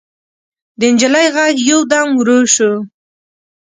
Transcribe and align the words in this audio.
د 0.79 0.81
نجلۍ 0.93 1.27
غږ 1.35 1.55
يودم 1.69 2.07
ورو 2.17 2.39
شو. 2.53 2.71